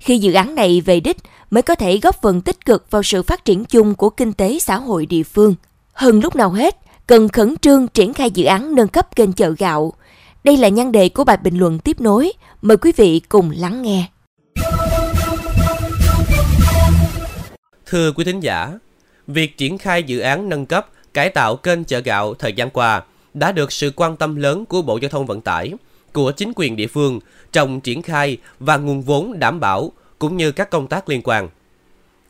Khi 0.00 0.18
dự 0.18 0.32
án 0.32 0.54
này 0.54 0.80
về 0.80 1.00
đích 1.00 1.16
mới 1.50 1.62
có 1.62 1.74
thể 1.74 1.98
góp 1.98 2.22
phần 2.22 2.40
tích 2.40 2.64
cực 2.64 2.90
vào 2.90 3.02
sự 3.02 3.22
phát 3.22 3.44
triển 3.44 3.64
chung 3.64 3.94
của 3.94 4.10
kinh 4.10 4.32
tế 4.32 4.58
xã 4.58 4.76
hội 4.76 5.06
địa 5.06 5.22
phương. 5.22 5.54
Hơn 5.92 6.20
lúc 6.20 6.36
nào 6.36 6.50
hết, 6.50 6.76
cần 7.06 7.28
khẩn 7.28 7.56
trương 7.56 7.88
triển 7.88 8.14
khai 8.14 8.30
dự 8.30 8.44
án 8.44 8.74
nâng 8.74 8.88
cấp 8.88 9.16
kênh 9.16 9.32
chợ 9.32 9.54
gạo. 9.58 9.92
Đây 10.44 10.56
là 10.56 10.68
nhan 10.68 10.92
đề 10.92 11.08
của 11.08 11.24
bài 11.24 11.36
bình 11.36 11.58
luận 11.58 11.78
tiếp 11.78 12.00
nối. 12.00 12.32
Mời 12.62 12.76
quý 12.76 12.92
vị 12.96 13.20
cùng 13.28 13.50
lắng 13.50 13.82
nghe. 13.82 14.08
Thưa 17.86 18.12
quý 18.12 18.24
thính 18.24 18.40
giả, 18.40 18.72
việc 19.26 19.58
triển 19.58 19.78
khai 19.78 20.02
dự 20.02 20.20
án 20.20 20.48
nâng 20.48 20.66
cấp, 20.66 20.88
cải 21.14 21.30
tạo 21.30 21.56
kênh 21.56 21.84
chợ 21.84 22.00
gạo 22.00 22.34
thời 22.34 22.52
gian 22.52 22.70
qua 22.70 23.02
đã 23.34 23.52
được 23.52 23.72
sự 23.72 23.92
quan 23.96 24.16
tâm 24.16 24.36
lớn 24.36 24.66
của 24.66 24.82
Bộ 24.82 24.98
Giao 24.98 25.08
thông 25.08 25.26
Vận 25.26 25.40
tải, 25.40 25.72
của 26.12 26.32
chính 26.32 26.52
quyền 26.56 26.76
địa 26.76 26.86
phương 26.86 27.20
trong 27.52 27.80
triển 27.80 28.02
khai 28.02 28.36
và 28.58 28.76
nguồn 28.76 29.02
vốn 29.02 29.38
đảm 29.38 29.60
bảo 29.60 29.92
cũng 30.18 30.36
như 30.36 30.52
các 30.52 30.70
công 30.70 30.86
tác 30.86 31.08
liên 31.08 31.20
quan. 31.24 31.48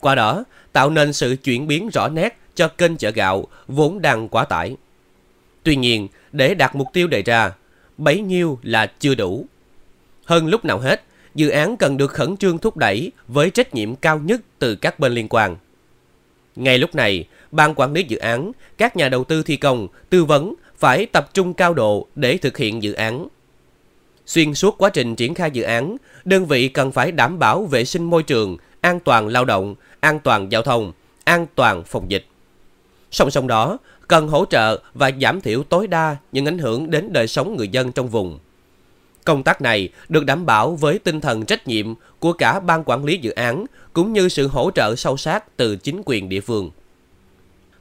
Qua 0.00 0.14
đó, 0.14 0.44
tạo 0.72 0.90
nên 0.90 1.12
sự 1.12 1.36
chuyển 1.44 1.66
biến 1.66 1.88
rõ 1.92 2.08
nét 2.08 2.38
cho 2.54 2.68
kênh 2.68 2.96
chợ 2.96 3.10
gạo 3.10 3.46
vốn 3.68 4.02
đang 4.02 4.28
quá 4.28 4.44
tải. 4.44 4.76
Tuy 5.62 5.76
nhiên, 5.76 6.08
để 6.32 6.54
đạt 6.54 6.74
mục 6.74 6.88
tiêu 6.92 7.06
đề 7.06 7.22
ra, 7.22 7.52
bấy 7.98 8.20
nhiêu 8.20 8.58
là 8.62 8.86
chưa 8.86 9.14
đủ. 9.14 9.46
Hơn 10.24 10.46
lúc 10.46 10.64
nào 10.64 10.78
hết, 10.78 11.02
dự 11.34 11.48
án 11.48 11.76
cần 11.76 11.96
được 11.96 12.10
khẩn 12.10 12.36
trương 12.36 12.58
thúc 12.58 12.76
đẩy 12.76 13.12
với 13.28 13.50
trách 13.50 13.74
nhiệm 13.74 13.96
cao 13.96 14.18
nhất 14.18 14.40
từ 14.58 14.76
các 14.76 14.98
bên 14.98 15.12
liên 15.12 15.28
quan. 15.28 15.56
Ngay 16.56 16.78
lúc 16.78 16.94
này, 16.94 17.24
ban 17.50 17.74
quản 17.74 17.92
lý 17.92 18.02
dự 18.02 18.16
án, 18.16 18.52
các 18.78 18.96
nhà 18.96 19.08
đầu 19.08 19.24
tư 19.24 19.42
thi 19.42 19.56
công, 19.56 19.88
tư 20.10 20.24
vấn 20.24 20.54
phải 20.78 21.06
tập 21.06 21.34
trung 21.34 21.54
cao 21.54 21.74
độ 21.74 22.06
để 22.14 22.36
thực 22.36 22.56
hiện 22.56 22.82
dự 22.82 22.92
án. 22.92 23.28
Xuyên 24.26 24.54
suốt 24.54 24.78
quá 24.78 24.90
trình 24.90 25.16
triển 25.16 25.34
khai 25.34 25.50
dự 25.50 25.62
án, 25.62 25.96
đơn 26.24 26.46
vị 26.46 26.68
cần 26.68 26.92
phải 26.92 27.12
đảm 27.12 27.38
bảo 27.38 27.64
vệ 27.64 27.84
sinh 27.84 28.04
môi 28.04 28.22
trường, 28.22 28.56
an 28.80 29.00
toàn 29.00 29.28
lao 29.28 29.44
động, 29.44 29.74
an 30.00 30.20
toàn 30.20 30.52
giao 30.52 30.62
thông, 30.62 30.92
an 31.24 31.46
toàn 31.54 31.84
phòng 31.84 32.10
dịch. 32.10 32.26
Song 33.10 33.30
song 33.30 33.46
đó, 33.46 33.78
cần 34.08 34.28
hỗ 34.28 34.44
trợ 34.50 34.80
và 34.94 35.10
giảm 35.20 35.40
thiểu 35.40 35.62
tối 35.62 35.86
đa 35.86 36.16
những 36.32 36.46
ảnh 36.46 36.58
hưởng 36.58 36.90
đến 36.90 37.12
đời 37.12 37.26
sống 37.26 37.56
người 37.56 37.68
dân 37.68 37.92
trong 37.92 38.08
vùng. 38.08 38.38
Công 39.24 39.42
tác 39.42 39.60
này 39.60 39.88
được 40.08 40.24
đảm 40.24 40.46
bảo 40.46 40.74
với 40.74 40.98
tinh 40.98 41.20
thần 41.20 41.46
trách 41.46 41.68
nhiệm 41.68 41.94
của 42.18 42.32
cả 42.32 42.60
ban 42.60 42.82
quản 42.86 43.04
lý 43.04 43.18
dự 43.18 43.30
án 43.30 43.66
cũng 43.92 44.12
như 44.12 44.28
sự 44.28 44.48
hỗ 44.48 44.70
trợ 44.74 44.96
sâu 44.96 45.16
sát 45.16 45.56
từ 45.56 45.76
chính 45.76 46.02
quyền 46.04 46.28
địa 46.28 46.40
phương. 46.40 46.70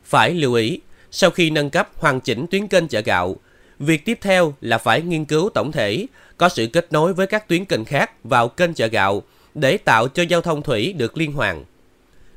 Phải 0.03 0.33
lưu 0.33 0.53
ý, 0.53 0.79
sau 1.11 1.29
khi 1.29 1.49
nâng 1.49 1.69
cấp 1.69 1.89
hoàn 1.95 2.19
chỉnh 2.19 2.45
tuyến 2.47 2.67
kênh 2.67 2.87
chợ 2.87 3.01
gạo, 3.01 3.35
việc 3.79 4.05
tiếp 4.05 4.17
theo 4.21 4.53
là 4.61 4.77
phải 4.77 5.01
nghiên 5.01 5.25
cứu 5.25 5.49
tổng 5.49 5.71
thể, 5.71 6.05
có 6.37 6.49
sự 6.49 6.67
kết 6.67 6.87
nối 6.91 7.13
với 7.13 7.27
các 7.27 7.47
tuyến 7.47 7.65
kênh 7.65 7.85
khác 7.85 8.23
vào 8.23 8.47
kênh 8.47 8.73
chợ 8.73 8.87
gạo 8.87 9.23
để 9.55 9.77
tạo 9.77 10.07
cho 10.07 10.23
giao 10.23 10.41
thông 10.41 10.61
thủy 10.61 10.93
được 10.93 11.17
liên 11.17 11.33
hoàn. 11.33 11.63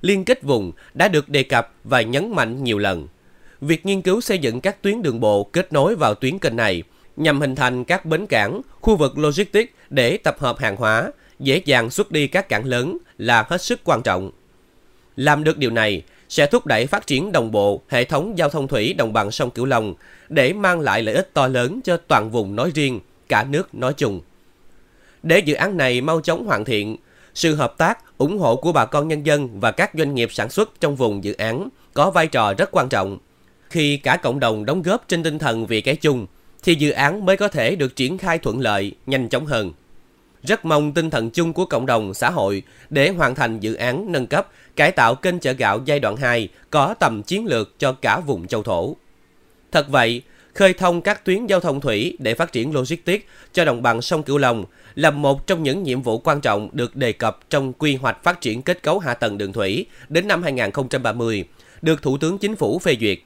Liên 0.01 0.25
kết 0.25 0.43
vùng 0.43 0.73
đã 0.95 1.09
được 1.09 1.29
đề 1.29 1.43
cập 1.43 1.75
và 1.85 2.01
nhấn 2.01 2.33
mạnh 2.35 2.65
nhiều 2.65 2.79
lần. 2.79 3.09
Việc 3.61 3.87
nghiên 3.87 4.03
cứu 4.03 4.21
xây 4.21 4.39
dựng 4.39 4.61
các 4.61 4.83
tuyến 4.83 5.03
đường 5.03 5.21
bộ 5.21 5.45
kết 5.45 5.73
nối 5.73 5.95
vào 5.95 6.15
tuyến 6.15 6.39
kênh 6.39 6.57
này 6.57 6.83
nhằm 7.17 7.41
hình 7.41 7.55
thành 7.55 7.85
các 7.85 8.05
bến 8.05 8.27
cảng, 8.27 8.61
khu 8.81 8.97
vực 8.97 9.19
logistics 9.19 9.73
để 9.91 10.17
tập 10.17 10.37
hợp 10.39 10.59
hàng 10.59 10.77
hóa, 10.77 11.11
dễ 11.39 11.63
dàng 11.65 11.91
xuất 11.91 12.11
đi 12.11 12.27
các 12.27 12.49
cảng 12.49 12.65
lớn 12.65 12.99
là 13.19 13.47
hết 13.49 13.63
sức 13.63 13.81
quan 13.85 14.03
trọng. 14.03 14.31
Làm 15.17 15.45
được 15.45 15.59
điều 15.59 15.71
này 15.71 16.03
sẽ 16.29 16.47
thúc 16.47 16.67
đẩy 16.67 16.87
phát 16.87 17.07
triển 17.07 17.33
đồng 17.33 17.51
bộ 17.51 17.83
hệ 17.89 18.05
thống 18.05 18.39
giao 18.39 18.49
thông 18.49 18.69
thủy 18.69 18.93
đồng 18.93 19.13
bằng 19.13 19.31
sông 19.31 19.51
Cửu 19.51 19.65
Long 19.65 19.95
để 20.29 20.53
mang 20.53 20.81
lại 20.81 21.03
lợi 21.03 21.15
ích 21.15 21.31
to 21.35 21.47
lớn 21.47 21.81
cho 21.85 21.97
toàn 21.97 22.31
vùng 22.31 22.57
nói 22.57 22.71
riêng, 22.75 23.01
cả 23.29 23.45
nước 23.45 23.75
nói 23.75 23.95
chung. 23.97 24.21
Để 25.23 25.39
dự 25.39 25.55
án 25.55 25.77
này 25.77 26.01
mau 26.01 26.21
chóng 26.21 26.47
hoàn 26.47 26.65
thiện, 26.65 26.97
sự 27.35 27.55
hợp 27.55 27.75
tác, 27.79 28.19
ủng 28.19 28.39
hộ 28.39 28.57
của 28.57 28.73
bà 28.73 28.87
con 28.87 29.09
nhân 29.09 29.27
dân 29.27 29.61
và 29.61 29.71
các 29.71 29.91
doanh 29.95 30.15
nghiệp 30.15 30.29
sản 30.33 30.51
xuất 30.51 30.81
trong 30.81 30.97
vùng 30.97 31.25
dự 31.25 31.33
án 31.33 31.69
có 31.95 32.11
vai 32.11 32.27
trò 32.27 32.55
rất 32.59 32.71
quan 32.73 32.89
trọng. 32.89 33.19
Khi 33.71 33.97
cả 33.97 34.17
cộng 34.17 34.41
đồng 34.41 34.65
đóng 34.65 34.83
góp 34.83 35.09
trên 35.09 35.23
tinh 35.23 35.39
thần 35.39 35.67
vì 35.67 35.81
cái 35.81 35.97
chung, 35.97 36.27
thì 36.63 36.75
dự 36.75 36.91
án 36.91 37.27
mới 37.27 37.37
có 37.37 37.49
thể 37.49 37.77
được 37.77 37.97
triển 37.97 38.19
khai 38.19 38.39
thuận 38.39 38.61
lợi, 38.61 38.93
nhanh 39.07 39.29
chóng 39.29 39.47
hơn. 39.47 39.73
Rất 40.43 40.65
mong 40.65 40.93
tinh 40.93 41.11
thần 41.11 41.31
chung 41.31 41.53
của 41.53 41.67
cộng 41.67 41.87
đồng 41.87 42.15
xã 42.15 42.31
hội 42.31 42.63
để 42.91 43.09
hoàn 43.09 43.35
thành 43.35 43.61
dự 43.61 43.75
án 43.75 44.13
nâng 44.13 44.27
cấp, 44.27 44.49
cải 44.77 44.93
tạo 44.93 45.15
kênh 45.15 45.39
chợ 45.39 45.53
gạo 45.53 45.81
giai 45.85 46.01
đoạn 46.01 46.17
2 46.17 46.49
có 46.71 46.95
tầm 46.95 47.23
chiến 47.23 47.47
lược 47.47 47.79
cho 47.79 47.93
cả 47.93 48.21
vùng 48.21 48.47
châu 48.47 48.63
thổ. 48.63 48.97
Thật 49.73 49.89
vậy, 49.89 50.23
khơi 50.55 50.73
thông 50.73 51.03
các 51.03 51.25
tuyến 51.25 51.47
giao 51.47 51.61
thông 51.61 51.81
thủy 51.81 52.17
để 52.19 52.35
phát 52.35 52.53
triển 52.53 52.75
logistics 52.75 53.25
cho 53.53 53.65
đồng 53.65 53.83
bằng 53.83 54.03
sông 54.03 54.23
Cửu 54.23 54.39
Long 54.39 54.65
là 54.95 55.11
một 55.11 55.47
trong 55.47 55.63
những 55.63 55.83
nhiệm 55.83 56.03
vụ 56.03 56.19
quan 56.19 56.41
trọng 56.41 56.69
được 56.73 56.97
đề 56.97 57.13
cập 57.13 57.39
trong 57.51 57.73
quy 57.73 57.95
hoạch 57.95 58.23
phát 58.23 58.41
triển 58.41 58.63
kết 58.63 58.83
cấu 58.83 58.99
hạ 58.99 59.15
tầng 59.15 59.39
đường 59.39 59.53
thủy 59.53 59.87
đến 60.09 60.29
năm 60.29 60.43
2030, 60.43 61.45
được 61.83 62.03
Thủ 62.03 62.19
tướng 62.19 62.39
Chính 62.39 62.57
phủ 62.57 62.79
phê 62.79 62.97
duyệt. 63.01 63.19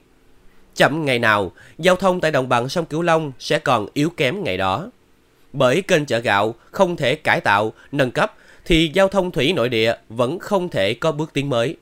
Chậm 0.75 1.05
ngày 1.05 1.19
nào, 1.19 1.51
giao 1.77 1.95
thông 1.95 2.21
tại 2.21 2.31
đồng 2.31 2.49
bằng 2.49 2.69
sông 2.69 2.85
Cửu 2.85 3.01
Long 3.01 3.31
sẽ 3.39 3.59
còn 3.59 3.87
yếu 3.93 4.09
kém 4.09 4.43
ngày 4.43 4.57
đó. 4.57 4.91
Bởi 5.53 5.81
kênh 5.81 6.05
chợ 6.05 6.19
gạo 6.19 6.55
không 6.71 6.95
thể 6.95 7.15
cải 7.15 7.41
tạo, 7.41 7.73
nâng 7.91 8.11
cấp 8.11 8.33
thì 8.65 8.91
giao 8.93 9.07
thông 9.07 9.31
thủy 9.31 9.53
nội 9.53 9.69
địa 9.69 9.93
vẫn 10.09 10.39
không 10.39 10.69
thể 10.69 10.93
có 10.93 11.11
bước 11.11 11.33
tiến 11.33 11.49
mới. 11.49 11.75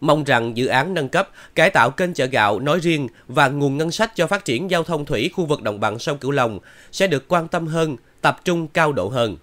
Mong 0.00 0.24
rằng 0.24 0.56
dự 0.56 0.66
án 0.66 0.94
nâng 0.94 1.08
cấp, 1.08 1.28
cải 1.54 1.70
tạo 1.70 1.90
kênh 1.90 2.14
chợ 2.14 2.26
gạo 2.26 2.58
nói 2.58 2.78
riêng 2.82 3.08
và 3.28 3.48
nguồn 3.48 3.78
ngân 3.78 3.90
sách 3.90 4.12
cho 4.14 4.26
phát 4.26 4.44
triển 4.44 4.70
giao 4.70 4.84
thông 4.84 5.04
thủy 5.04 5.30
khu 5.34 5.44
vực 5.44 5.62
đồng 5.62 5.80
bằng 5.80 5.98
sông 5.98 6.18
Cửu 6.18 6.30
Long 6.30 6.58
sẽ 6.92 7.06
được 7.06 7.28
quan 7.28 7.48
tâm 7.48 7.66
hơn, 7.66 7.96
tập 8.20 8.40
trung 8.44 8.68
cao 8.68 8.92
độ 8.92 9.08
hơn. 9.08 9.36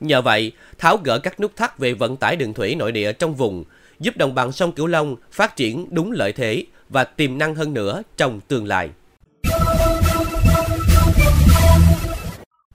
Nhờ 0.00 0.22
vậy, 0.22 0.52
tháo 0.78 0.96
gỡ 0.96 1.18
các 1.18 1.40
nút 1.40 1.56
thắt 1.56 1.78
về 1.78 1.94
vận 1.94 2.16
tải 2.16 2.36
đường 2.36 2.54
thủy 2.54 2.74
nội 2.74 2.92
địa 2.92 3.12
trong 3.12 3.34
vùng, 3.34 3.64
giúp 4.02 4.16
đồng 4.16 4.34
bằng 4.34 4.52
sông 4.52 4.72
Cửu 4.72 4.86
Long 4.86 5.16
phát 5.32 5.56
triển 5.56 5.86
đúng 5.90 6.12
lợi 6.12 6.32
thế 6.32 6.64
và 6.88 7.04
tiềm 7.04 7.38
năng 7.38 7.54
hơn 7.54 7.74
nữa 7.74 8.02
trong 8.16 8.40
tương 8.48 8.66
lai. 8.66 8.90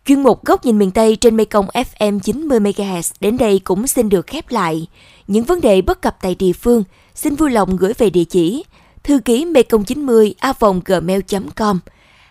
Chuyên 0.05 0.23
mục 0.23 0.45
Góc 0.45 0.65
nhìn 0.65 0.77
miền 0.77 0.91
Tây 0.91 1.15
trên 1.15 1.37
Mekong 1.37 1.67
FM 1.67 2.19
90MHz 2.19 3.11
đến 3.19 3.37
đây 3.37 3.61
cũng 3.63 3.87
xin 3.87 4.09
được 4.09 4.27
khép 4.27 4.51
lại. 4.51 4.87
Những 5.27 5.43
vấn 5.43 5.61
đề 5.61 5.81
bất 5.81 6.01
cập 6.01 6.17
tại 6.21 6.35
địa 6.35 6.53
phương 6.53 6.83
xin 7.15 7.35
vui 7.35 7.51
lòng 7.51 7.77
gửi 7.77 7.93
về 7.97 8.09
địa 8.09 8.23
chỉ 8.23 8.63
thư 9.03 9.19
ký 9.19 9.45
mekong 9.45 9.83
90 9.83 10.35
a 10.39 10.53
gmail.com. 10.85 11.79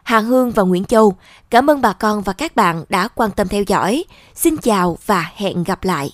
Hà 0.02 0.18
Hương 0.18 0.50
và 0.50 0.62
Nguyễn 0.62 0.84
Châu, 0.84 1.16
cảm 1.50 1.70
ơn 1.70 1.80
bà 1.80 1.92
con 1.92 2.22
và 2.22 2.32
các 2.32 2.56
bạn 2.56 2.84
đã 2.88 3.08
quan 3.08 3.30
tâm 3.30 3.48
theo 3.48 3.62
dõi. 3.62 4.04
Xin 4.34 4.56
chào 4.56 4.98
và 5.06 5.32
hẹn 5.36 5.64
gặp 5.64 5.84
lại. 5.84 6.10